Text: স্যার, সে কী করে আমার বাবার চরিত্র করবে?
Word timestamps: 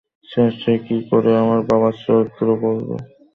স্যার, 0.29 0.51
সে 0.61 0.73
কী 0.85 0.97
করে 1.09 1.31
আমার 1.43 1.59
বাবার 1.69 1.93
চরিত্র 2.03 2.45
করবে? 2.61 2.95